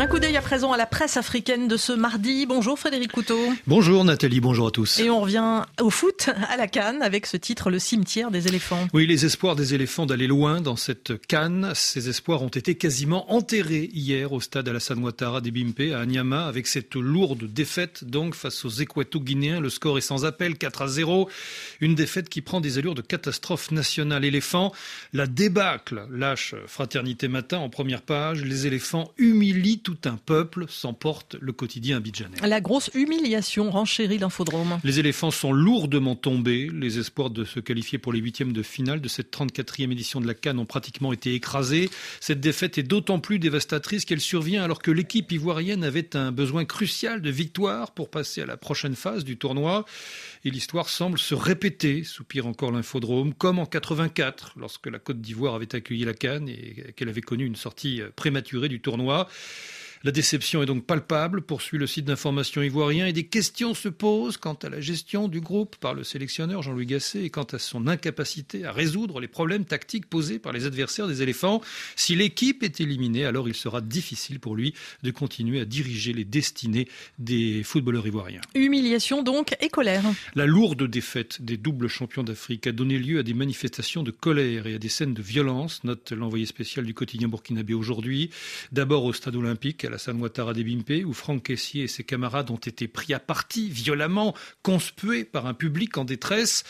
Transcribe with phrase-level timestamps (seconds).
[0.00, 2.46] Un coup d'œil à présent à la presse africaine de ce mardi.
[2.46, 3.36] Bonjour Frédéric Couteau.
[3.66, 5.00] Bonjour Nathalie, bonjour à tous.
[5.00, 8.86] Et on revient au foot à la Cannes avec ce titre Le cimetière des éléphants.
[8.92, 13.32] Oui, les espoirs des éléphants d'aller loin dans cette Cannes, ces espoirs ont été quasiment
[13.32, 18.36] enterrés hier au stade Alassane Ouattara des Bimpe à Anyama avec cette lourde défaite donc
[18.36, 19.58] face aux Équato-Guinéens.
[19.58, 21.28] Le score est sans appel, 4 à 0.
[21.80, 24.24] Une défaite qui prend des allures de catastrophe nationale.
[24.24, 24.72] Éléphants,
[25.12, 28.44] la débâcle lâche Fraternité Matin en première page.
[28.44, 32.36] Les éléphants humilient tout un peuple, s'emporte le quotidien abidjanais.
[32.46, 34.78] La grosse humiliation renchérit l'infodrome.
[34.84, 36.68] Les éléphants sont lourdement tombés.
[36.70, 40.26] Les espoirs de se qualifier pour les huitièmes de finale de cette 34e édition de
[40.26, 41.88] la Cannes ont pratiquement été écrasés.
[42.20, 46.66] Cette défaite est d'autant plus dévastatrice qu'elle survient alors que l'équipe ivoirienne avait un besoin
[46.66, 49.86] crucial de victoire pour passer à la prochaine phase du tournoi.
[50.44, 55.54] Et l'histoire semble se répéter, soupire encore l'infodrome, comme en 84, lorsque la Côte d'Ivoire
[55.54, 59.30] avait accueilli la Cannes et qu'elle avait connu une sortie prématurée du tournoi.
[60.04, 64.36] La déception est donc palpable, poursuit le site d'information ivoirien, et des questions se posent
[64.36, 67.88] quant à la gestion du groupe par le sélectionneur Jean-Louis Gasset et quant à son
[67.88, 71.60] incapacité à résoudre les problèmes tactiques posés par les adversaires des éléphants.
[71.96, 76.24] Si l'équipe est éliminée, alors il sera difficile pour lui de continuer à diriger les
[76.24, 76.88] destinées
[77.18, 78.40] des footballeurs ivoiriens.
[78.54, 80.04] Humiliation donc et colère.
[80.36, 84.66] La lourde défaite des doubles champions d'Afrique a donné lieu à des manifestations de colère
[84.66, 88.30] et à des scènes de violence, note l'envoyé spécial du quotidien burkinabé aujourd'hui.
[88.70, 92.56] D'abord au stade olympique, Alassane Ouattara des Bimpe, où Franck Caissier et ses camarades ont
[92.56, 96.64] été pris à partie, violemment, conspués par un public en détresse.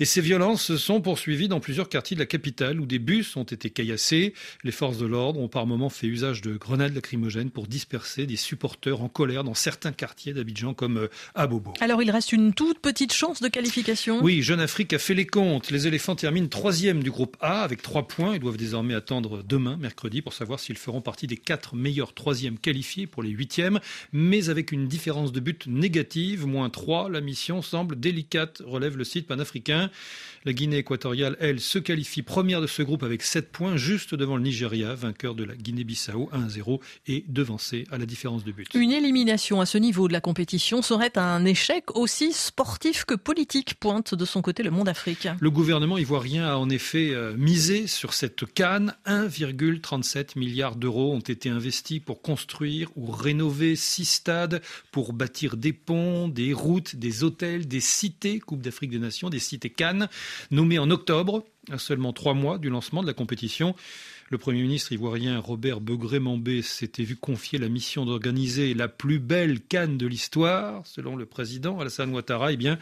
[0.00, 3.36] Et ces violences se sont poursuivies dans plusieurs quartiers de la capitale où des bus
[3.36, 4.32] ont été caillassés.
[4.62, 8.36] Les forces de l'ordre ont par moments fait usage de grenades lacrymogènes pour disperser des
[8.36, 11.74] supporters en colère dans certains quartiers d'Abidjan comme euh, à Bobo.
[11.80, 14.20] Alors il reste une toute petite chance de qualification.
[14.22, 15.70] Oui, Jeune Afrique a fait les comptes.
[15.70, 18.34] Les éléphants terminent troisième du groupe A avec trois points.
[18.34, 22.58] Ils doivent désormais attendre demain, mercredi, pour savoir s'ils feront partie des quatre meilleurs troisièmes
[22.58, 23.80] qualifiés pour les huitièmes.
[24.12, 29.04] Mais avec une différence de but négative, moins 3, la mission semble délicate, relève le
[29.04, 29.87] site panafricain.
[30.44, 34.36] La Guinée équatoriale, elle, se qualifie première de ce groupe avec 7 points, juste devant
[34.36, 38.68] le Nigeria, vainqueur de la Guinée-Bissau 1-0 et devancé à la différence de but.
[38.74, 43.74] Une élimination à ce niveau de la compétition serait un échec aussi sportif que politique,
[43.74, 45.28] pointe de son côté le Monde Afrique.
[45.40, 48.94] Le gouvernement ivoirien a en effet euh, misé sur cette canne.
[49.06, 54.62] 1,37 milliard d'euros ont été investis pour construire ou rénover six stades,
[54.92, 59.38] pour bâtir des ponts, des routes, des hôtels, des cités, Coupe d'Afrique des Nations, des
[59.40, 60.08] cités Cannes,
[60.50, 63.76] nommé en octobre, à seulement trois mois du lancement de la compétition.
[64.28, 69.60] Le Premier ministre ivoirien Robert Begré-Mambé s'était vu confier la mission d'organiser la plus belle
[69.60, 72.52] canne de l'histoire, selon le président Alassane Ouattara.
[72.52, 72.78] Eh bien,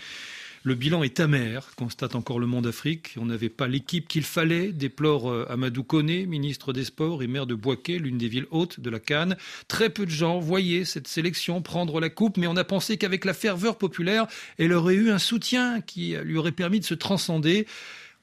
[0.67, 3.15] le bilan est amer, constate encore le Monde Afrique.
[3.21, 7.47] On n'avait pas l'équipe qu'il fallait, déplore euh, Amadou Koné, ministre des Sports et maire
[7.47, 9.37] de Boaké, l'une des villes hautes de la Cannes.
[9.69, 13.25] Très peu de gens voyaient cette sélection prendre la coupe, mais on a pensé qu'avec
[13.25, 14.27] la ferveur populaire,
[14.59, 17.69] elle aurait eu un soutien qui lui aurait permis de se transcender.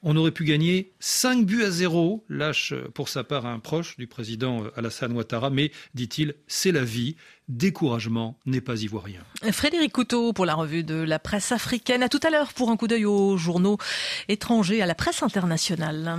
[0.06, 4.06] On aurait pu gagner 5 buts à 0, lâche pour sa part un proche du
[4.06, 7.16] président Alassane Ouattara, mais, dit-il, c'est la vie.
[7.48, 9.20] Découragement n'est pas ivoirien.
[9.50, 12.02] Frédéric Couteau pour la revue de la presse africaine.
[12.02, 13.78] À tout à l'heure pour un coup d'œil aux journaux
[14.28, 16.18] étrangers, à la presse internationale.